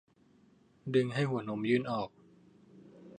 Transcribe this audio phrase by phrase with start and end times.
[0.95, 2.09] ดึงให้หัวนมยื่นออก